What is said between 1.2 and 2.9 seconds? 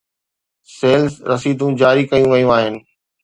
رسيدون جاري ڪيون ويون آهن.